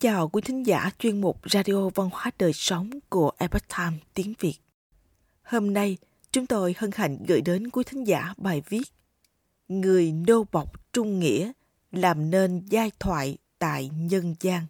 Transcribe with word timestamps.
chào 0.00 0.28
quý 0.28 0.42
thính 0.44 0.66
giả 0.66 0.90
chuyên 0.98 1.20
mục 1.20 1.50
Radio 1.50 1.88
Văn 1.94 2.08
hóa 2.12 2.30
Đời 2.38 2.52
Sống 2.52 2.90
của 3.08 3.30
Epoch 3.38 3.68
Time 3.68 3.98
tiếng 4.14 4.34
Việt. 4.38 4.54
Hôm 5.42 5.74
nay, 5.74 5.96
chúng 6.32 6.46
tôi 6.46 6.74
hân 6.78 6.90
hạnh 6.94 7.18
gửi 7.26 7.40
đến 7.40 7.70
quý 7.70 7.84
thính 7.86 8.06
giả 8.06 8.34
bài 8.36 8.62
viết 8.68 8.82
Người 9.68 10.12
nô 10.12 10.44
bọc 10.52 10.92
trung 10.92 11.18
nghĩa 11.18 11.52
làm 11.92 12.30
nên 12.30 12.62
giai 12.66 12.90
thoại 12.98 13.38
tại 13.58 13.90
nhân 13.94 14.34
gian 14.40 14.66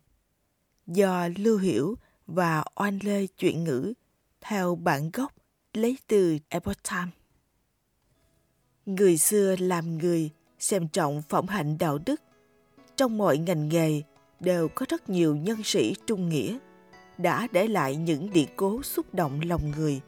do 0.87 1.29
Lưu 1.37 1.59
Hiểu 1.59 1.95
và 2.27 2.65
Oan 2.75 2.99
Lê 3.03 3.27
chuyển 3.27 3.65
ngữ 3.65 3.93
theo 4.41 4.75
bản 4.75 5.11
gốc 5.13 5.33
lấy 5.75 5.99
từ 6.07 6.39
Epoch 6.49 6.83
Time. 6.91 7.11
Người 8.87 9.19
xưa 9.19 9.57
làm 9.59 9.99
người 9.99 10.31
xem 10.59 10.89
trọng 10.89 11.23
phẩm 11.23 11.49
hạnh 11.49 11.79
đạo 11.79 11.99
đức 12.07 12.21
trong 12.97 13.19
mọi 13.19 13.39
ngành 13.39 13.69
nghề 13.69 14.03
đều 14.41 14.69
có 14.69 14.87
rất 14.89 15.09
nhiều 15.09 15.37
nhân 15.37 15.63
sĩ 15.65 15.95
trung 16.07 16.29
nghĩa 16.29 16.59
đã 17.19 17.49
để 17.53 17.69
lại 17.69 17.97
những 17.97 18.33
địa 18.33 18.47
cố 18.57 18.83
xúc 18.83 19.15
động 19.15 19.41
lòng 19.49 19.73
người. 19.77 20.01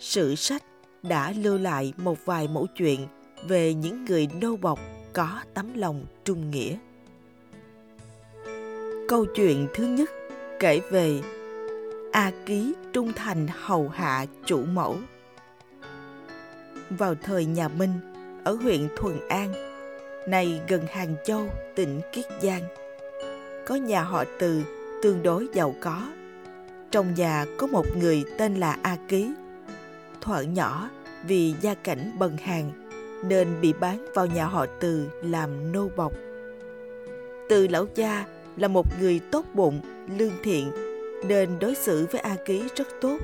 Sử 0.00 0.34
sách 0.34 0.62
đã 1.02 1.32
lưu 1.36 1.58
lại 1.58 1.92
một 1.96 2.18
vài 2.24 2.48
mẫu 2.48 2.66
chuyện 2.76 3.06
về 3.48 3.74
những 3.74 4.04
người 4.04 4.28
nô 4.40 4.56
bộc 4.56 4.80
có 5.12 5.40
tấm 5.54 5.74
lòng 5.74 6.04
trung 6.24 6.50
nghĩa. 6.50 6.76
Câu 9.08 9.26
chuyện 9.34 9.68
thứ 9.74 9.86
nhất 9.86 10.10
kể 10.60 10.80
về 10.90 11.20
A 12.12 12.32
Ký 12.46 12.74
trung 12.92 13.12
thành 13.12 13.46
hầu 13.50 13.88
hạ 13.88 14.26
chủ 14.46 14.62
mẫu. 14.64 14.96
Vào 16.90 17.14
thời 17.14 17.44
nhà 17.44 17.68
Minh, 17.68 17.92
ở 18.44 18.52
huyện 18.52 18.88
Thuận 18.96 19.28
An, 19.28 19.52
nay 20.28 20.60
gần 20.68 20.86
Hàng 20.90 21.16
Châu, 21.24 21.48
tỉnh 21.74 22.00
Kiết 22.12 22.24
Giang, 22.42 22.62
có 23.66 23.74
nhà 23.74 24.02
họ 24.02 24.24
Từ 24.38 24.62
tương 25.02 25.22
đối 25.22 25.48
giàu 25.52 25.74
có. 25.80 26.02
Trong 26.90 27.14
nhà 27.14 27.46
có 27.58 27.66
một 27.66 27.86
người 27.96 28.24
tên 28.38 28.54
là 28.54 28.78
A 28.82 28.96
Ký. 29.08 29.32
Thuở 30.20 30.40
nhỏ 30.40 30.90
vì 31.26 31.54
gia 31.60 31.74
cảnh 31.74 32.12
bần 32.18 32.36
hàn 32.36 32.70
nên 33.24 33.48
bị 33.60 33.72
bán 33.72 34.06
vào 34.14 34.26
nhà 34.26 34.44
họ 34.44 34.66
Từ 34.80 35.06
làm 35.22 35.72
nô 35.72 35.88
bộc. 35.96 36.12
Từ 37.48 37.68
lão 37.68 37.86
cha 37.86 38.24
là 38.56 38.68
một 38.68 38.86
người 39.00 39.20
tốt 39.30 39.44
bụng, 39.54 39.80
lương 40.18 40.34
thiện 40.42 40.70
nên 41.28 41.58
đối 41.60 41.74
xử 41.74 42.06
với 42.10 42.20
A 42.20 42.36
Ký 42.44 42.62
rất 42.76 42.88
tốt. 43.00 43.18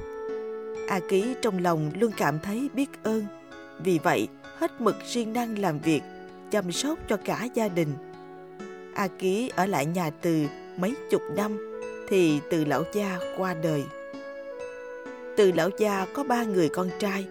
A 0.88 1.00
Ký 1.08 1.34
trong 1.42 1.58
lòng 1.58 1.90
luôn 2.00 2.12
cảm 2.16 2.38
thấy 2.38 2.70
biết 2.74 2.90
ơn, 3.02 3.24
vì 3.84 3.98
vậy 4.02 4.28
hết 4.58 4.80
mực 4.80 4.96
siêng 5.06 5.32
năng 5.32 5.58
làm 5.58 5.78
việc, 5.78 6.02
chăm 6.50 6.72
sóc 6.72 6.98
cho 7.08 7.16
cả 7.16 7.48
gia 7.54 7.68
đình 7.68 7.94
A 8.94 9.08
Ký 9.18 9.50
ở 9.56 9.66
lại 9.66 9.86
nhà 9.86 10.10
Từ 10.10 10.46
mấy 10.76 10.94
chục 11.10 11.22
năm 11.36 11.80
thì 12.08 12.40
Từ 12.50 12.64
lão 12.64 12.84
gia 12.92 13.18
qua 13.38 13.54
đời. 13.54 13.84
Từ 15.36 15.52
lão 15.52 15.70
gia 15.78 16.06
có 16.14 16.24
ba 16.24 16.44
người 16.44 16.68
con 16.68 16.90
trai, 16.98 17.26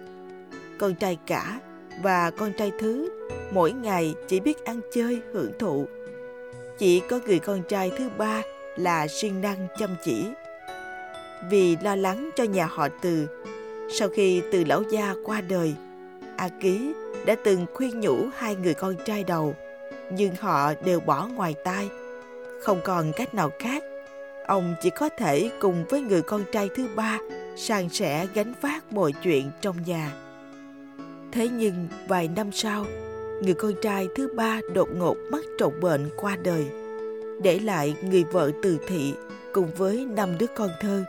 con 0.78 0.94
trai 0.94 1.18
cả 1.26 1.60
và 2.02 2.30
con 2.30 2.52
trai 2.58 2.72
thứ 2.78 3.10
mỗi 3.50 3.72
ngày 3.72 4.14
chỉ 4.28 4.40
biết 4.40 4.64
ăn 4.64 4.80
chơi 4.92 5.20
hưởng 5.32 5.52
thụ. 5.58 5.86
Chỉ 6.78 7.00
có 7.00 7.20
người 7.26 7.38
con 7.38 7.62
trai 7.68 7.92
thứ 7.98 8.08
ba 8.18 8.42
là 8.76 9.06
siêng 9.08 9.40
năng 9.40 9.66
chăm 9.78 9.96
chỉ. 10.04 10.26
Vì 11.50 11.76
lo 11.82 11.96
lắng 11.96 12.30
cho 12.36 12.44
nhà 12.44 12.66
họ 12.66 12.88
Từ, 13.02 13.26
sau 13.92 14.08
khi 14.08 14.42
Từ 14.52 14.64
lão 14.64 14.82
gia 14.90 15.14
qua 15.24 15.40
đời, 15.40 15.74
A 16.36 16.48
Ký 16.48 16.92
đã 17.26 17.36
từng 17.44 17.66
khuyên 17.74 18.00
nhủ 18.00 18.26
hai 18.36 18.56
người 18.56 18.74
con 18.74 18.94
trai 19.04 19.24
đầu 19.24 19.56
nhưng 20.14 20.34
họ 20.40 20.72
đều 20.84 21.00
bỏ 21.00 21.26
ngoài 21.26 21.54
tai. 21.64 21.88
Không 22.62 22.80
còn 22.84 23.12
cách 23.16 23.34
nào 23.34 23.50
khác, 23.58 23.82
ông 24.46 24.74
chỉ 24.82 24.90
có 24.90 25.08
thể 25.08 25.50
cùng 25.60 25.84
với 25.88 26.00
người 26.00 26.22
con 26.22 26.44
trai 26.52 26.70
thứ 26.74 26.88
ba 26.94 27.18
san 27.56 27.88
sẻ 27.88 28.26
gánh 28.34 28.54
vác 28.60 28.92
mọi 28.92 29.12
chuyện 29.22 29.50
trong 29.60 29.76
nhà. 29.86 30.12
Thế 31.32 31.48
nhưng 31.48 31.88
vài 32.08 32.28
năm 32.28 32.52
sau, 32.52 32.86
người 33.42 33.54
con 33.54 33.72
trai 33.82 34.08
thứ 34.14 34.28
ba 34.36 34.60
đột 34.74 34.88
ngột 34.96 35.16
mắc 35.30 35.44
trọng 35.58 35.80
bệnh 35.80 36.08
qua 36.16 36.36
đời, 36.36 36.66
để 37.42 37.58
lại 37.58 37.96
người 38.02 38.24
vợ 38.24 38.50
từ 38.62 38.78
thị 38.86 39.14
cùng 39.52 39.74
với 39.74 40.06
năm 40.10 40.38
đứa 40.38 40.46
con 40.46 40.70
thơ. 40.80 41.04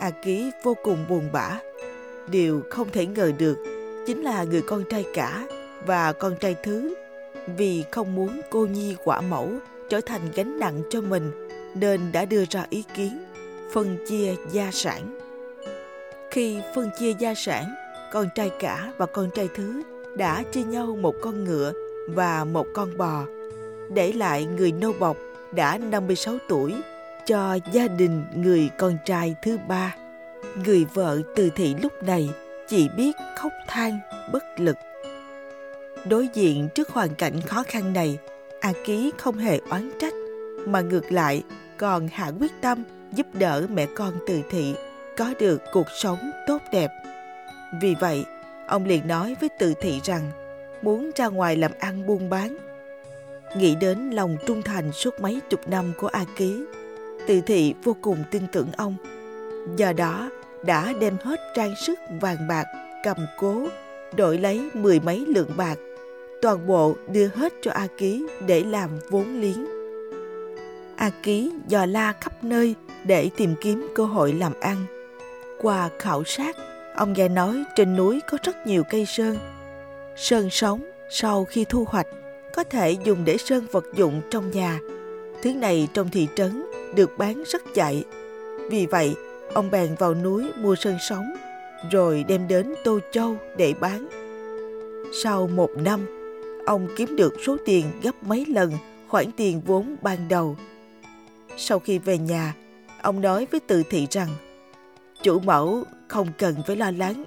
A 0.00 0.10
Ký 0.10 0.50
vô 0.62 0.76
cùng 0.82 1.04
buồn 1.08 1.28
bã. 1.32 1.58
Điều 2.28 2.62
không 2.70 2.88
thể 2.92 3.06
ngờ 3.06 3.32
được 3.38 3.58
chính 4.06 4.22
là 4.22 4.44
người 4.44 4.62
con 4.62 4.84
trai 4.90 5.04
cả 5.14 5.46
và 5.86 6.12
con 6.12 6.36
trai 6.40 6.56
thứ 6.62 6.94
vì 7.56 7.84
không 7.90 8.14
muốn 8.14 8.40
cô 8.50 8.66
nhi 8.66 8.96
quả 9.04 9.20
mẫu 9.20 9.50
trở 9.88 10.00
thành 10.00 10.20
gánh 10.34 10.58
nặng 10.58 10.82
cho 10.90 11.00
mình 11.00 11.48
nên 11.74 12.00
đã 12.12 12.24
đưa 12.24 12.44
ra 12.50 12.66
ý 12.70 12.84
kiến 12.94 13.24
phân 13.72 13.96
chia 14.08 14.34
gia 14.50 14.70
sản. 14.72 15.18
Khi 16.30 16.60
phân 16.74 16.90
chia 16.98 17.12
gia 17.18 17.34
sản, 17.34 17.64
con 18.12 18.28
trai 18.34 18.50
cả 18.60 18.92
và 18.96 19.06
con 19.06 19.30
trai 19.34 19.48
thứ 19.54 19.82
đã 20.16 20.42
chia 20.52 20.62
nhau 20.62 20.86
một 21.00 21.14
con 21.22 21.44
ngựa 21.44 21.72
và 22.08 22.44
một 22.44 22.66
con 22.74 22.96
bò, 22.96 23.24
để 23.94 24.12
lại 24.12 24.44
người 24.44 24.72
nô 24.72 24.92
bọc 24.92 25.16
đã 25.52 25.78
56 25.78 26.34
tuổi 26.48 26.74
cho 27.26 27.58
gia 27.72 27.88
đình 27.88 28.24
người 28.34 28.70
con 28.78 28.96
trai 29.04 29.34
thứ 29.42 29.58
ba. 29.68 29.96
Người 30.64 30.86
vợ 30.94 31.18
từ 31.36 31.50
thị 31.56 31.74
lúc 31.82 32.02
này 32.02 32.30
chỉ 32.68 32.88
biết 32.96 33.12
khóc 33.36 33.52
than 33.68 33.98
bất 34.32 34.44
lực. 34.56 34.76
Đối 36.08 36.28
diện 36.34 36.68
trước 36.74 36.88
hoàn 36.88 37.14
cảnh 37.14 37.40
khó 37.40 37.62
khăn 37.62 37.92
này, 37.92 38.18
A 38.60 38.72
Ký 38.84 39.12
không 39.18 39.38
hề 39.38 39.60
oán 39.70 39.90
trách, 40.00 40.14
mà 40.66 40.80
ngược 40.80 41.12
lại 41.12 41.42
còn 41.76 42.08
hạ 42.08 42.30
quyết 42.40 42.52
tâm 42.60 42.84
giúp 43.12 43.26
đỡ 43.32 43.66
mẹ 43.70 43.86
con 43.96 44.12
từ 44.26 44.40
thị 44.50 44.74
có 45.16 45.34
được 45.40 45.62
cuộc 45.72 45.86
sống 46.02 46.30
tốt 46.46 46.62
đẹp. 46.72 46.90
Vì 47.80 47.94
vậy, 48.00 48.24
ông 48.66 48.84
liền 48.84 49.08
nói 49.08 49.36
với 49.40 49.48
từ 49.58 49.74
thị 49.80 50.00
rằng 50.04 50.30
muốn 50.82 51.10
ra 51.16 51.28
ngoài 51.28 51.56
làm 51.56 51.72
ăn 51.78 52.06
buôn 52.06 52.30
bán. 52.30 52.56
Nghĩ 53.56 53.74
đến 53.74 54.10
lòng 54.10 54.36
trung 54.46 54.62
thành 54.62 54.92
suốt 54.92 55.20
mấy 55.20 55.40
chục 55.50 55.68
năm 55.68 55.92
của 55.98 56.06
A 56.06 56.24
Ký, 56.36 56.64
từ 57.26 57.40
thị 57.40 57.74
vô 57.84 57.96
cùng 58.02 58.18
tin 58.30 58.42
tưởng 58.52 58.68
ông. 58.76 58.96
Do 59.76 59.92
đó, 59.92 60.30
đã 60.64 60.92
đem 61.00 61.16
hết 61.24 61.40
trang 61.54 61.74
sức 61.76 61.98
vàng 62.20 62.48
bạc 62.48 62.64
cầm 63.04 63.16
cố 63.38 63.68
đổi 64.16 64.38
lấy 64.38 64.70
mười 64.74 65.00
mấy 65.00 65.24
lượng 65.26 65.50
bạc 65.56 65.78
toàn 66.42 66.66
bộ 66.66 66.94
đưa 67.12 67.26
hết 67.26 67.52
cho 67.62 67.70
A 67.70 67.86
Ký 67.96 68.26
để 68.46 68.64
làm 68.64 68.90
vốn 69.10 69.40
liếng. 69.40 69.66
A 70.96 71.10
Ký 71.22 71.52
dò 71.68 71.86
la 71.86 72.12
khắp 72.20 72.44
nơi 72.44 72.74
để 73.04 73.30
tìm 73.36 73.54
kiếm 73.60 73.88
cơ 73.94 74.04
hội 74.04 74.32
làm 74.32 74.52
ăn. 74.60 74.76
Qua 75.60 75.90
khảo 75.98 76.24
sát, 76.24 76.56
ông 76.94 77.12
nghe 77.12 77.28
nói 77.28 77.64
trên 77.76 77.96
núi 77.96 78.20
có 78.30 78.38
rất 78.42 78.66
nhiều 78.66 78.82
cây 78.90 79.06
sơn. 79.06 79.36
Sơn 80.16 80.50
sống 80.50 80.80
sau 81.10 81.44
khi 81.44 81.64
thu 81.68 81.84
hoạch 81.88 82.06
có 82.54 82.64
thể 82.64 82.96
dùng 83.04 83.24
để 83.24 83.36
sơn 83.36 83.66
vật 83.70 83.84
dụng 83.94 84.20
trong 84.30 84.50
nhà. 84.50 84.78
Thứ 85.42 85.54
này 85.54 85.88
trong 85.92 86.08
thị 86.08 86.28
trấn 86.34 86.66
được 86.94 87.18
bán 87.18 87.42
rất 87.46 87.62
chạy. 87.74 88.04
Vì 88.70 88.86
vậy, 88.86 89.14
ông 89.54 89.70
bèn 89.70 89.94
vào 89.98 90.14
núi 90.14 90.44
mua 90.56 90.74
sơn 90.74 90.96
sống 91.08 91.32
rồi 91.90 92.24
đem 92.28 92.48
đến 92.48 92.74
Tô 92.84 92.98
Châu 93.12 93.36
để 93.56 93.74
bán. 93.80 94.08
Sau 95.22 95.46
một 95.46 95.70
năm, 95.76 96.21
ông 96.66 96.88
kiếm 96.96 97.16
được 97.16 97.34
số 97.46 97.56
tiền 97.64 97.86
gấp 98.02 98.24
mấy 98.24 98.46
lần 98.46 98.72
khoản 99.08 99.26
tiền 99.36 99.60
vốn 99.66 99.96
ban 100.02 100.28
đầu. 100.28 100.56
Sau 101.56 101.78
khi 101.78 101.98
về 101.98 102.18
nhà, 102.18 102.54
ông 103.02 103.20
nói 103.20 103.46
với 103.50 103.60
từ 103.60 103.82
thị 103.90 104.06
rằng 104.10 104.28
chủ 105.22 105.40
mẫu 105.40 105.84
không 106.08 106.28
cần 106.38 106.54
phải 106.66 106.76
lo 106.76 106.90
lắng, 106.90 107.24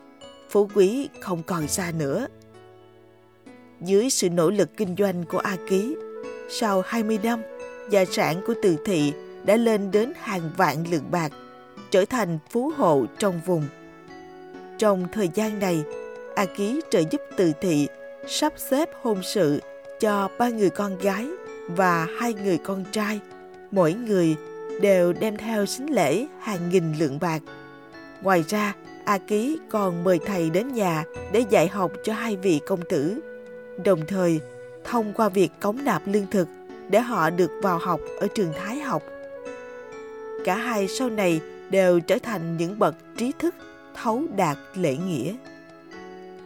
phú 0.49 0.69
quý 0.75 1.09
không 1.19 1.43
còn 1.43 1.67
xa 1.67 1.91
nữa. 1.97 2.27
Dưới 3.81 4.09
sự 4.09 4.29
nỗ 4.29 4.49
lực 4.49 4.77
kinh 4.77 4.95
doanh 4.97 5.23
của 5.23 5.37
A 5.37 5.57
Ký, 5.69 5.95
sau 6.49 6.83
20 6.85 7.19
năm, 7.23 7.41
gia 7.89 8.05
sản 8.05 8.41
của 8.47 8.53
từ 8.63 8.75
thị 8.85 9.13
đã 9.45 9.55
lên 9.55 9.91
đến 9.91 10.13
hàng 10.15 10.49
vạn 10.57 10.87
lượng 10.91 11.11
bạc, 11.11 11.31
trở 11.91 12.05
thành 12.05 12.37
phú 12.49 12.71
hộ 12.77 13.05
trong 13.17 13.41
vùng. 13.45 13.63
Trong 14.77 15.07
thời 15.13 15.29
gian 15.33 15.59
này, 15.59 15.83
A 16.35 16.45
Ký 16.45 16.81
trợ 16.91 16.99
giúp 17.11 17.21
từ 17.37 17.51
thị 17.61 17.87
sắp 18.27 18.53
xếp 18.57 18.89
hôn 19.01 19.23
sự 19.23 19.61
cho 19.99 20.29
ba 20.37 20.49
người 20.49 20.69
con 20.69 20.97
gái 20.97 21.27
và 21.67 22.07
hai 22.19 22.33
người 22.33 22.57
con 22.57 22.83
trai. 22.91 23.19
Mỗi 23.71 23.93
người 23.93 24.35
đều 24.81 25.13
đem 25.13 25.37
theo 25.37 25.65
sính 25.65 25.93
lễ 25.93 26.25
hàng 26.39 26.69
nghìn 26.69 26.93
lượng 26.99 27.19
bạc. 27.21 27.41
Ngoài 28.21 28.43
ra, 28.47 28.73
A 29.05 29.17
Ký 29.17 29.59
còn 29.69 30.03
mời 30.03 30.19
thầy 30.25 30.49
đến 30.49 30.73
nhà 30.73 31.03
để 31.31 31.43
dạy 31.49 31.67
học 31.67 31.91
cho 32.03 32.13
hai 32.13 32.35
vị 32.35 32.59
công 32.67 32.81
tử, 32.89 33.19
đồng 33.85 33.99
thời 34.07 34.39
thông 34.83 35.13
qua 35.13 35.29
việc 35.29 35.51
cống 35.59 35.85
nạp 35.85 36.01
lương 36.05 36.27
thực 36.31 36.47
để 36.89 36.99
họ 36.99 37.29
được 37.29 37.51
vào 37.61 37.77
học 37.77 37.99
ở 38.19 38.27
trường 38.35 38.53
Thái 38.53 38.79
học. 38.79 39.03
Cả 40.45 40.55
hai 40.55 40.87
sau 40.87 41.09
này 41.09 41.41
đều 41.69 41.99
trở 41.99 42.17
thành 42.23 42.57
những 42.57 42.79
bậc 42.79 42.95
trí 43.17 43.31
thức 43.39 43.55
thấu 43.95 44.23
đạt 44.35 44.57
lễ 44.75 44.97
nghĩa. 44.97 45.33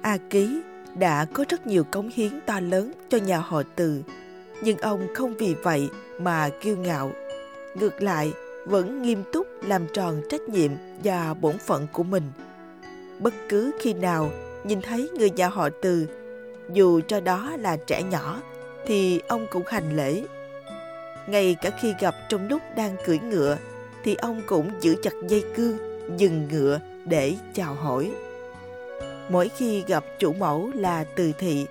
A 0.02 0.18
Ký 0.30 0.62
đã 0.96 1.26
có 1.34 1.46
rất 1.50 1.68
nhiều 1.68 1.84
cống 1.84 2.10
hiến 2.14 2.40
to 2.46 2.60
lớn 2.60 2.92
cho 3.10 3.18
nhà 3.18 3.38
họ 3.38 3.64
Từ, 3.76 4.02
nhưng 4.64 4.78
ông 4.78 5.08
không 5.14 5.34
vì 5.38 5.56
vậy 5.64 5.90
mà 6.20 6.50
kiêu 6.62 6.78
ngạo. 6.78 7.12
ngược 7.76 8.02
lại 8.02 8.34
vẫn 8.66 9.02
nghiêm 9.02 9.24
túc 9.34 9.48
làm 9.64 9.88
tròn 9.94 10.22
trách 10.30 10.42
nhiệm 10.42 10.72
và 11.04 11.34
bổn 11.34 11.58
phận 11.58 11.88
của 11.94 12.04
mình. 12.04 12.24
Bất 13.20 13.34
cứ 13.50 13.72
khi 13.80 13.94
nào 13.94 14.32
nhìn 14.64 14.82
thấy 14.82 15.10
người 15.18 15.30
nhà 15.30 15.48
họ 15.48 15.70
từ 15.82 16.08
dù 16.74 17.02
cho 17.08 17.20
đó 17.20 17.52
là 17.60 17.78
trẻ 17.88 18.04
nhỏ 18.04 18.42
thì 18.86 19.22
ông 19.28 19.48
cũng 19.52 19.64
hành 19.68 19.96
lễ. 19.96 20.24
Ngay 21.28 21.56
cả 21.62 21.70
khi 21.82 21.94
gặp 22.00 22.16
trong 22.30 22.48
lúc 22.48 22.62
đang 22.76 22.96
cưỡi 23.06 23.20
ngựa 23.20 23.58
thì 24.04 24.16
ông 24.16 24.42
cũng 24.46 24.72
giữ 24.82 24.96
chặt 25.04 25.14
dây 25.28 25.44
cương 25.56 25.78
dừng 26.18 26.48
ngựa 26.52 26.80
để 27.06 27.36
chào 27.54 27.74
hỏi 27.74 28.12
mỗi 29.30 29.50
khi 29.58 29.84
gặp 29.88 30.04
chủ 30.20 30.34
mẫu 30.34 30.72
là 30.76 31.04
từ 31.04 31.32
thị, 31.38 31.66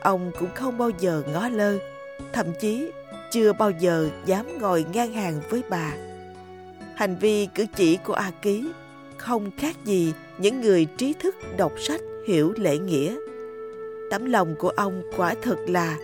ông 0.00 0.32
cũng 0.38 0.48
không 0.54 0.78
bao 0.78 0.90
giờ 0.90 1.22
ngó 1.32 1.48
lơ, 1.48 1.78
thậm 2.32 2.46
chí 2.60 2.90
chưa 3.30 3.52
bao 3.52 3.70
giờ 3.70 4.08
dám 4.26 4.58
ngồi 4.58 4.84
ngang 4.92 5.12
hàng 5.12 5.40
với 5.48 5.62
bà. 5.68 5.92
Hành 6.94 7.16
vi 7.20 7.48
cử 7.54 7.66
chỉ 7.76 7.96
của 7.96 8.12
a 8.12 8.30
ký 8.42 8.68
không 9.16 9.50
khác 9.56 9.76
gì 9.84 10.12
những 10.38 10.60
người 10.60 10.86
trí 10.96 11.12
thức, 11.12 11.36
đọc 11.56 11.72
sách, 11.78 12.00
hiểu 12.26 12.52
lễ 12.56 12.78
nghĩa. 12.78 13.16
Tấm 14.10 14.24
lòng 14.24 14.54
của 14.58 14.68
ông 14.68 15.02
quả 15.16 15.34
thật 15.42 15.56
là 15.66 15.96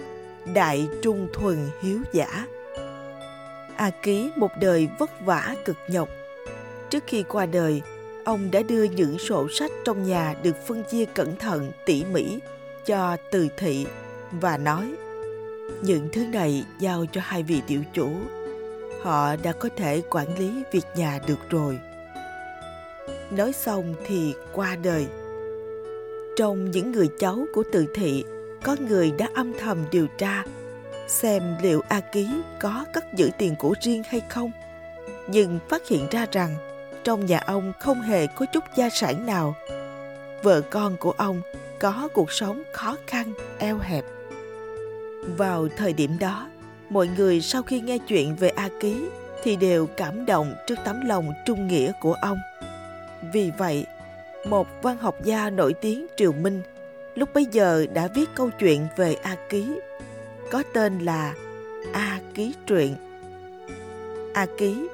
đại 0.54 0.88
trung 1.02 1.28
thuần 1.32 1.56
hiếu 1.82 1.98
giả. 2.12 2.46
A 3.76 3.90
ký 3.90 4.30
một 4.36 4.50
đời 4.60 4.88
vất 4.98 5.10
vả 5.24 5.54
cực 5.64 5.76
nhọc. 5.88 6.08
Trước 6.90 7.04
khi 7.06 7.22
qua 7.22 7.46
đời 7.46 7.82
ông 8.24 8.50
đã 8.50 8.62
đưa 8.62 8.82
những 8.82 9.18
sổ 9.18 9.48
sách 9.48 9.70
trong 9.84 10.02
nhà 10.02 10.34
được 10.42 10.66
phân 10.66 10.82
chia 10.90 11.04
cẩn 11.04 11.36
thận, 11.36 11.72
tỉ 11.86 12.04
mỉ 12.04 12.38
cho 12.86 13.16
từ 13.30 13.48
thị 13.56 13.86
và 14.30 14.56
nói, 14.56 14.92
những 15.82 16.08
thứ 16.12 16.26
này 16.26 16.64
giao 16.78 17.06
cho 17.12 17.20
hai 17.24 17.42
vị 17.42 17.62
tiểu 17.66 17.82
chủ. 17.92 18.10
Họ 19.02 19.36
đã 19.36 19.52
có 19.52 19.68
thể 19.76 20.02
quản 20.10 20.38
lý 20.38 20.62
việc 20.72 20.84
nhà 20.96 21.20
được 21.26 21.50
rồi. 21.50 21.78
Nói 23.30 23.52
xong 23.52 23.94
thì 24.06 24.34
qua 24.52 24.76
đời. 24.76 25.06
Trong 26.36 26.70
những 26.70 26.92
người 26.92 27.08
cháu 27.18 27.46
của 27.54 27.62
từ 27.72 27.86
thị, 27.94 28.24
có 28.62 28.76
người 28.88 29.10
đã 29.18 29.28
âm 29.34 29.52
thầm 29.58 29.84
điều 29.90 30.06
tra, 30.18 30.44
xem 31.08 31.42
liệu 31.62 31.80
a 31.88 32.00
ký 32.00 32.28
có 32.60 32.84
cất 32.92 33.04
giữ 33.16 33.30
tiền 33.38 33.54
của 33.58 33.74
riêng 33.80 34.02
hay 34.08 34.20
không. 34.28 34.50
Nhưng 35.26 35.58
phát 35.68 35.88
hiện 35.88 36.06
ra 36.10 36.26
rằng 36.32 36.54
trong 37.04 37.26
nhà 37.26 37.38
ông 37.46 37.72
không 37.80 38.00
hề 38.00 38.26
có 38.26 38.46
chút 38.46 38.64
gia 38.76 38.88
sản 38.90 39.26
nào. 39.26 39.54
Vợ 40.42 40.60
con 40.60 40.96
của 40.96 41.10
ông 41.10 41.42
có 41.78 42.08
cuộc 42.14 42.32
sống 42.32 42.62
khó 42.72 42.96
khăn, 43.06 43.32
eo 43.58 43.78
hẹp. 43.78 44.04
Vào 45.36 45.68
thời 45.76 45.92
điểm 45.92 46.18
đó, 46.18 46.48
mọi 46.90 47.08
người 47.16 47.40
sau 47.40 47.62
khi 47.62 47.80
nghe 47.80 47.98
chuyện 47.98 48.36
về 48.36 48.48
a 48.48 48.68
ký 48.80 49.08
thì 49.42 49.56
đều 49.56 49.86
cảm 49.86 50.26
động 50.26 50.54
trước 50.66 50.78
tấm 50.84 51.06
lòng 51.06 51.32
trung 51.46 51.68
nghĩa 51.68 51.92
của 52.00 52.12
ông. 52.12 52.38
Vì 53.32 53.50
vậy, 53.58 53.86
một 54.46 54.68
văn 54.82 54.96
học 54.96 55.16
gia 55.24 55.50
nổi 55.50 55.72
tiếng 55.72 56.06
triều 56.16 56.32
minh 56.32 56.62
lúc 57.14 57.34
bấy 57.34 57.46
giờ 57.52 57.86
đã 57.94 58.08
viết 58.14 58.30
câu 58.34 58.50
chuyện 58.58 58.86
về 58.96 59.14
a 59.22 59.36
ký, 59.48 59.80
có 60.50 60.62
tên 60.72 60.98
là 60.98 61.34
a 61.92 62.20
ký 62.34 62.54
truyện. 62.66 62.94
A 64.34 64.46
ký 64.58 64.88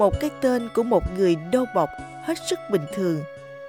một 0.00 0.20
cái 0.20 0.30
tên 0.40 0.68
của 0.74 0.82
một 0.82 1.02
người 1.16 1.36
đô 1.36 1.64
bọc 1.74 1.90
hết 2.24 2.38
sức 2.50 2.58
bình 2.70 2.84
thường, 2.94 3.20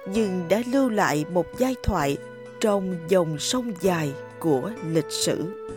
nhưng 0.06 0.48
đã 0.48 0.62
lưu 0.66 0.88
lại 0.88 1.24
một 1.32 1.46
giai 1.58 1.74
thoại 1.82 2.16
trong 2.60 2.96
dòng 3.08 3.38
sông 3.38 3.72
dài 3.80 4.12
của 4.40 4.70
lịch 4.86 5.10
sử. 5.10 5.68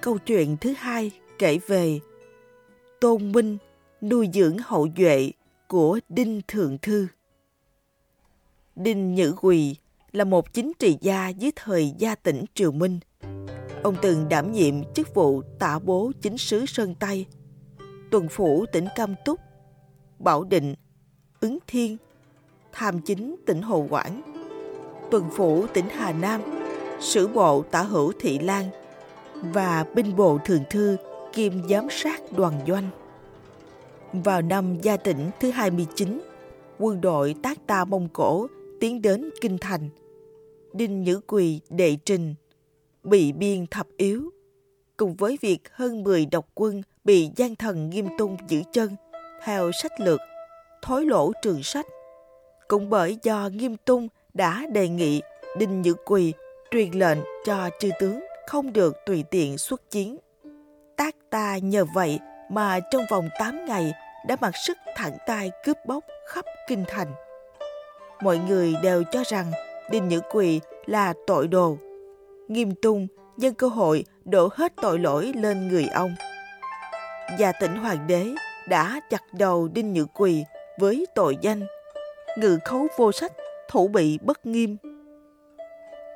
Câu 0.00 0.18
chuyện 0.18 0.56
thứ 0.56 0.74
hai 0.78 1.10
kể 1.38 1.58
về 1.66 2.00
tôn 3.00 3.32
minh 3.32 3.58
nuôi 4.02 4.28
dưỡng 4.34 4.56
hậu 4.64 4.88
duệ 4.96 5.30
của 5.68 6.00
đinh 6.08 6.40
thượng 6.48 6.78
thư. 6.78 7.06
Đinh 8.76 9.14
nhữ 9.14 9.34
quỳ 9.40 9.76
là 10.12 10.24
một 10.24 10.52
chính 10.52 10.72
trị 10.78 10.98
gia 11.00 11.28
dưới 11.28 11.50
thời 11.56 11.92
gia 11.98 12.14
tỉnh 12.14 12.44
triều 12.54 12.72
minh. 12.72 13.00
Ông 13.82 13.96
từng 14.02 14.28
đảm 14.28 14.52
nhiệm 14.52 14.92
chức 14.94 15.14
vụ 15.14 15.42
tả 15.58 15.78
bố 15.78 16.12
chính 16.22 16.38
sứ 16.38 16.66
sơn 16.66 16.94
tây 16.94 17.26
tuần 18.10 18.28
phủ 18.28 18.66
tỉnh 18.72 18.86
cam 18.96 19.14
túc 19.24 19.40
bảo 20.18 20.44
định 20.44 20.74
ứng 21.40 21.58
thiên 21.66 21.96
tham 22.72 23.00
chính 23.00 23.36
tỉnh 23.46 23.62
hồ 23.62 23.86
quảng 23.90 24.22
tuần 25.10 25.24
phủ 25.32 25.66
tỉnh 25.66 25.88
hà 25.88 26.12
nam 26.12 26.40
sử 27.00 27.28
bộ 27.28 27.64
tả 27.70 27.82
hữu 27.82 28.12
thị 28.20 28.38
lan 28.38 28.66
và 29.34 29.84
binh 29.94 30.16
bộ 30.16 30.38
thường 30.44 30.62
thư 30.70 30.96
kiêm 31.32 31.68
giám 31.68 31.86
sát 31.90 32.32
đoàn 32.36 32.60
doanh. 32.66 32.90
Vào 34.12 34.42
năm 34.42 34.76
gia 34.82 34.96
tỉnh 34.96 35.30
thứ 35.40 35.50
29, 35.50 36.20
quân 36.78 37.00
đội 37.00 37.34
tác 37.42 37.66
ta 37.66 37.84
Mông 37.84 38.08
Cổ 38.12 38.46
tiến 38.80 39.02
đến 39.02 39.30
Kinh 39.40 39.58
Thành. 39.58 39.88
Đinh 40.72 41.02
Nhữ 41.02 41.20
Quỳ 41.26 41.60
đệ 41.70 41.96
trình, 42.04 42.34
bị 43.02 43.32
biên 43.32 43.66
thập 43.66 43.86
yếu, 43.96 44.30
cùng 44.96 45.14
với 45.14 45.38
việc 45.40 45.60
hơn 45.72 46.02
10 46.02 46.26
độc 46.26 46.48
quân 46.54 46.82
bị 47.04 47.30
gian 47.36 47.56
thần 47.56 47.90
nghiêm 47.90 48.08
tung 48.18 48.36
giữ 48.48 48.62
chân, 48.72 48.96
theo 49.44 49.72
sách 49.72 50.00
lược, 50.00 50.20
thối 50.82 51.06
lỗ 51.06 51.32
trường 51.42 51.62
sách. 51.62 51.86
Cũng 52.68 52.90
bởi 52.90 53.18
do 53.22 53.48
nghiêm 53.52 53.76
tung 53.76 54.08
đã 54.34 54.66
đề 54.72 54.88
nghị 54.88 55.22
Đinh 55.58 55.82
Nhữ 55.82 55.94
Quỳ 55.94 56.32
truyền 56.70 56.90
lệnh 56.90 57.18
cho 57.44 57.70
chư 57.80 57.90
tướng 58.00 58.24
không 58.46 58.72
được 58.72 58.96
tùy 59.06 59.24
tiện 59.30 59.58
xuất 59.58 59.90
chiến. 59.90 60.16
Tác 60.96 61.16
ta 61.30 61.58
nhờ 61.58 61.84
vậy 61.94 62.18
mà 62.50 62.80
trong 62.90 63.02
vòng 63.10 63.28
8 63.38 63.64
ngày 63.64 63.92
đã 64.26 64.36
mặc 64.40 64.56
sức 64.66 64.78
thẳng 64.96 65.16
tay 65.26 65.50
cướp 65.64 65.76
bóc 65.86 66.04
khắp 66.28 66.44
kinh 66.68 66.84
thành. 66.88 67.12
Mọi 68.22 68.38
người 68.48 68.74
đều 68.82 69.02
cho 69.12 69.22
rằng 69.26 69.52
Đinh 69.90 70.08
Nhữ 70.08 70.20
Quỳ 70.32 70.60
là 70.86 71.14
tội 71.26 71.48
đồ. 71.48 71.76
Nghiêm 72.48 72.74
tung 72.82 73.06
nhân 73.36 73.54
cơ 73.54 73.68
hội 73.68 74.04
đổ 74.24 74.48
hết 74.52 74.72
tội 74.82 74.98
lỗi 74.98 75.32
lên 75.36 75.68
người 75.68 75.86
ông 75.86 76.14
và 77.38 77.52
tỉnh 77.52 77.76
hoàng 77.76 78.06
đế 78.06 78.26
đã 78.68 79.00
chặt 79.10 79.22
đầu 79.32 79.68
Đinh 79.68 79.92
Nhữ 79.92 80.04
Quỳ 80.14 80.44
với 80.78 81.06
tội 81.14 81.36
danh 81.40 81.66
ngự 82.36 82.58
khấu 82.64 82.86
vô 82.96 83.12
sách, 83.12 83.32
thủ 83.68 83.88
bị 83.88 84.18
bất 84.22 84.46
nghiêm. 84.46 84.76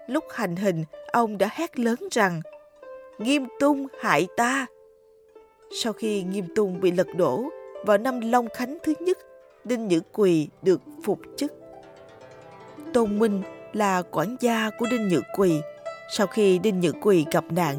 Lúc 0.06 0.24
hành 0.30 0.56
hình, 0.56 0.84
ông 1.12 1.38
đã 1.38 1.48
hét 1.52 1.78
lớn 1.78 1.96
rằng, 2.10 2.40
nghiêm 3.18 3.46
tung 3.60 3.86
hại 4.00 4.28
ta! 4.36 4.66
Sau 5.82 5.92
khi 5.92 6.22
nghiêm 6.22 6.44
tung 6.54 6.80
bị 6.80 6.90
lật 6.90 7.06
đổ 7.16 7.44
vào 7.86 7.98
năm 7.98 8.20
long 8.20 8.48
khánh 8.54 8.78
thứ 8.82 8.92
nhất, 9.00 9.18
đinh 9.64 9.88
nhữ 9.88 10.00
quỳ 10.12 10.48
được 10.62 10.80
phục 11.04 11.18
chức. 11.36 11.52
Tôn 12.92 13.18
minh 13.18 13.42
là 13.72 14.02
quản 14.10 14.36
gia 14.40 14.70
của 14.78 14.86
đinh 14.90 15.08
nhữ 15.08 15.20
quỳ. 15.36 15.60
Sau 16.10 16.26
khi 16.26 16.58
đinh 16.58 16.80
nhữ 16.80 16.92
quỳ 17.02 17.26
gặp 17.32 17.44
nạn 17.50 17.76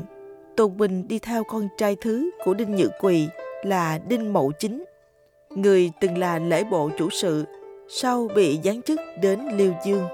tôn 0.58 0.78
Bình 0.78 1.08
đi 1.08 1.20
theo 1.20 1.44
con 1.44 1.68
trai 1.78 1.96
thứ 2.02 2.30
của 2.44 2.54
đinh 2.54 2.76
Nhự 2.76 2.90
quỳ 3.02 3.28
là 3.64 4.00
đinh 4.08 4.34
mậu 4.34 4.52
chính 4.60 4.86
người 5.50 5.92
từng 6.02 6.18
là 6.18 6.40
lễ 6.40 6.64
bộ 6.64 6.90
chủ 6.98 7.10
sự 7.10 7.46
sau 7.90 8.28
bị 8.36 8.60
giáng 8.64 8.82
chức 8.82 9.00
đến 9.22 9.40
liêu 9.58 9.74
dương 9.86 10.08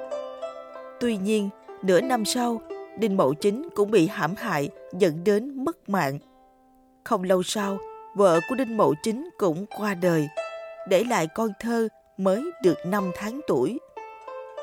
tuy 0.99 1.17
nhiên 1.17 1.49
Nửa 1.81 2.01
năm 2.01 2.25
sau, 2.25 2.61
Đinh 2.97 3.17
Mậu 3.17 3.33
Chính 3.33 3.69
cũng 3.75 3.91
bị 3.91 4.07
hãm 4.07 4.35
hại 4.37 4.69
dẫn 4.93 5.23
đến 5.23 5.65
mất 5.65 5.89
mạng. 5.89 6.19
Không 7.03 7.23
lâu 7.23 7.43
sau, 7.43 7.77
vợ 8.15 8.39
của 8.49 8.55
Đinh 8.55 8.77
Mậu 8.77 8.93
Chính 9.03 9.29
cũng 9.37 9.65
qua 9.77 9.93
đời, 9.93 10.27
để 10.89 11.03
lại 11.03 11.27
con 11.35 11.49
thơ 11.59 11.87
mới 12.17 12.43
được 12.63 12.77
5 12.85 13.11
tháng 13.15 13.39
tuổi. 13.47 13.79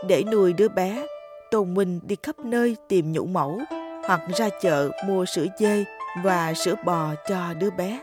Để 0.08 0.22
nuôi 0.32 0.52
đứa 0.52 0.68
bé, 0.68 1.06
Tôn 1.50 1.74
Minh 1.74 2.00
đi 2.02 2.16
khắp 2.22 2.38
nơi 2.38 2.76
tìm 2.88 3.12
nhũ 3.12 3.24
mẫu 3.24 3.60
hoặc 4.08 4.20
ra 4.36 4.48
chợ 4.60 4.90
mua 5.06 5.24
sữa 5.24 5.46
dê 5.58 5.84
và 6.24 6.54
sữa 6.54 6.74
bò 6.84 7.14
cho 7.28 7.54
đứa 7.60 7.70
bé. 7.70 8.00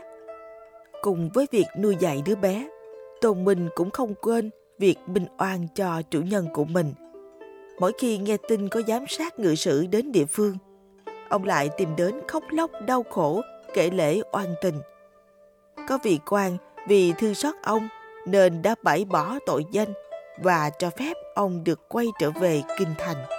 Cùng 1.02 1.30
với 1.34 1.46
việc 1.50 1.66
nuôi 1.78 1.96
dạy 2.00 2.22
đứa 2.26 2.34
bé, 2.34 2.68
Tôn 3.20 3.44
Minh 3.44 3.68
cũng 3.74 3.90
không 3.90 4.14
quên 4.14 4.50
việc 4.78 4.96
minh 5.06 5.26
oan 5.38 5.68
cho 5.74 6.02
chủ 6.10 6.20
nhân 6.20 6.48
của 6.52 6.64
mình– 6.64 6.94
mỗi 7.78 7.92
khi 7.98 8.18
nghe 8.18 8.36
tin 8.48 8.68
có 8.68 8.82
giám 8.88 9.06
sát 9.08 9.38
ngự 9.38 9.54
sử 9.54 9.86
đến 9.86 10.12
địa 10.12 10.24
phương 10.24 10.56
ông 11.28 11.44
lại 11.44 11.70
tìm 11.76 11.96
đến 11.96 12.20
khóc 12.28 12.42
lóc 12.50 12.70
đau 12.86 13.02
khổ 13.10 13.42
kể 13.74 13.90
lễ 13.90 14.20
oan 14.32 14.54
tình. 14.60 14.80
Có 15.88 15.98
vị 16.02 16.18
quan 16.26 16.56
vì 16.88 17.12
thương 17.12 17.34
xót 17.34 17.54
ông 17.62 17.88
nên 18.26 18.62
đã 18.62 18.74
bãi 18.82 19.04
bỏ 19.04 19.38
tội 19.46 19.64
danh 19.70 19.92
và 20.42 20.70
cho 20.78 20.90
phép 20.90 21.12
ông 21.34 21.64
được 21.64 21.88
quay 21.88 22.06
trở 22.18 22.30
về 22.30 22.62
kinh 22.78 22.94
thành 22.98 23.35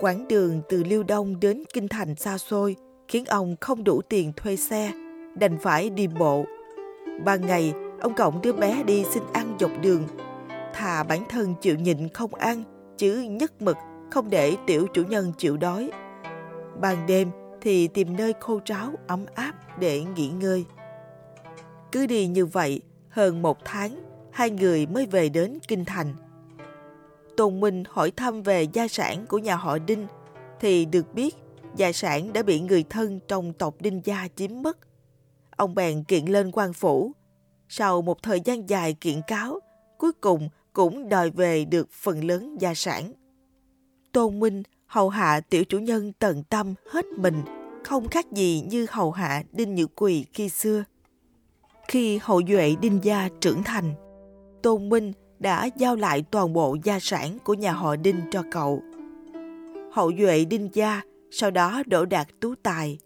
quãng 0.00 0.28
đường 0.28 0.60
từ 0.68 0.84
liêu 0.84 1.02
đông 1.02 1.40
đến 1.40 1.62
kinh 1.72 1.88
thành 1.88 2.14
xa 2.14 2.38
xôi 2.38 2.76
khiến 3.08 3.24
ông 3.24 3.56
không 3.60 3.84
đủ 3.84 4.00
tiền 4.08 4.32
thuê 4.36 4.56
xe 4.56 4.92
đành 5.34 5.58
phải 5.58 5.90
đi 5.90 6.06
bộ 6.06 6.44
ban 7.24 7.46
ngày 7.46 7.74
ông 8.00 8.14
cộng 8.14 8.42
đứa 8.42 8.52
bé 8.52 8.82
đi 8.82 9.04
xin 9.10 9.22
ăn 9.32 9.56
dọc 9.60 9.70
đường 9.82 10.02
thà 10.74 11.02
bản 11.02 11.24
thân 11.28 11.54
chịu 11.60 11.76
nhịn 11.76 12.08
không 12.08 12.34
ăn 12.34 12.62
chứ 12.96 13.26
nhất 13.30 13.62
mực 13.62 13.76
không 14.10 14.30
để 14.30 14.56
tiểu 14.66 14.86
chủ 14.94 15.02
nhân 15.02 15.32
chịu 15.38 15.56
đói. 15.56 15.90
Ban 16.80 17.06
đêm 17.06 17.30
thì 17.60 17.88
tìm 17.88 18.16
nơi 18.16 18.34
khô 18.40 18.60
ráo 18.64 18.92
ấm 19.06 19.24
áp 19.34 19.52
để 19.80 20.04
nghỉ 20.16 20.28
ngơi. 20.28 20.64
Cứ 21.92 22.06
đi 22.06 22.26
như 22.26 22.46
vậy, 22.46 22.80
hơn 23.08 23.42
một 23.42 23.58
tháng, 23.64 24.02
hai 24.32 24.50
người 24.50 24.86
mới 24.86 25.06
về 25.06 25.28
đến 25.28 25.58
Kinh 25.68 25.84
Thành. 25.84 26.14
Tôn 27.36 27.60
Minh 27.60 27.84
hỏi 27.88 28.10
thăm 28.10 28.42
về 28.42 28.66
gia 28.72 28.88
sản 28.88 29.26
của 29.28 29.38
nhà 29.38 29.56
họ 29.56 29.78
Đinh, 29.78 30.06
thì 30.60 30.84
được 30.84 31.14
biết 31.14 31.36
gia 31.76 31.92
sản 31.92 32.32
đã 32.32 32.42
bị 32.42 32.60
người 32.60 32.84
thân 32.90 33.20
trong 33.28 33.52
tộc 33.52 33.74
Đinh 33.80 34.00
Gia 34.04 34.28
chiếm 34.36 34.62
mất. 34.62 34.78
Ông 35.56 35.74
bèn 35.74 36.04
kiện 36.04 36.24
lên 36.24 36.50
quan 36.52 36.72
phủ. 36.72 37.12
Sau 37.68 38.02
một 38.02 38.22
thời 38.22 38.40
gian 38.40 38.68
dài 38.68 38.92
kiện 39.00 39.20
cáo, 39.26 39.60
cuối 39.98 40.12
cùng 40.12 40.48
cũng 40.72 41.08
đòi 41.08 41.30
về 41.30 41.64
được 41.64 41.88
phần 41.90 42.24
lớn 42.24 42.56
gia 42.60 42.74
sản. 42.74 43.12
Tôn 44.12 44.40
Minh 44.40 44.62
hầu 44.86 45.08
hạ 45.08 45.40
tiểu 45.40 45.64
chủ 45.64 45.78
nhân 45.78 46.12
tận 46.18 46.42
tâm 46.42 46.74
hết 46.90 47.06
mình, 47.06 47.42
không 47.84 48.08
khác 48.08 48.32
gì 48.32 48.62
như 48.70 48.86
hầu 48.90 49.12
hạ 49.12 49.42
Đinh 49.52 49.74
Nhự 49.74 49.86
Quỳ 49.86 50.24
khi 50.32 50.48
xưa. 50.48 50.84
Khi 51.88 52.18
hậu 52.22 52.42
duệ 52.48 52.76
Đinh 52.80 52.98
Gia 53.02 53.28
trưởng 53.40 53.62
thành, 53.62 53.94
Tôn 54.62 54.88
Minh 54.88 55.12
đã 55.38 55.68
giao 55.76 55.96
lại 55.96 56.24
toàn 56.30 56.52
bộ 56.52 56.76
gia 56.84 56.98
sản 57.00 57.38
của 57.44 57.54
nhà 57.54 57.72
họ 57.72 57.96
Đinh 57.96 58.20
cho 58.30 58.42
cậu. 58.50 58.82
Hậu 59.92 60.12
duệ 60.18 60.44
Đinh 60.44 60.68
Gia 60.72 61.02
sau 61.30 61.50
đó 61.50 61.82
đổ 61.86 62.04
đạt 62.04 62.28
tú 62.40 62.54
tài. 62.62 62.98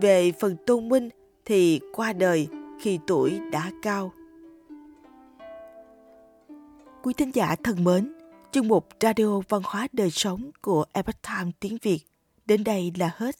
Về 0.00 0.32
phần 0.32 0.56
Tôn 0.66 0.88
Minh 0.88 1.08
thì 1.44 1.80
qua 1.92 2.12
đời 2.12 2.48
khi 2.80 2.98
tuổi 3.06 3.40
đã 3.52 3.70
cao. 3.82 4.12
Quý 7.02 7.12
thính 7.12 7.30
giả 7.34 7.56
thân 7.64 7.84
mến, 7.84 8.12
chương 8.52 8.68
mục 8.68 8.88
Radio 9.00 9.40
Văn 9.48 9.62
hóa 9.64 9.88
Đời 9.92 10.10
Sống 10.10 10.50
của 10.60 10.84
Epoch 10.92 11.22
Time 11.22 11.50
tiếng 11.60 11.78
Việt 11.82 12.00
đến 12.46 12.64
đây 12.64 12.92
là 12.98 13.10
hết. 13.16 13.36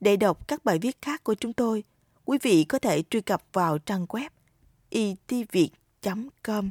Để 0.00 0.16
đọc 0.16 0.48
các 0.48 0.64
bài 0.64 0.78
viết 0.78 1.02
khác 1.02 1.24
của 1.24 1.34
chúng 1.34 1.52
tôi, 1.52 1.84
quý 2.24 2.38
vị 2.42 2.64
có 2.64 2.78
thể 2.78 3.02
truy 3.10 3.20
cập 3.20 3.42
vào 3.52 3.78
trang 3.78 4.06
web 4.06 4.28
itviet.com. 4.90 6.70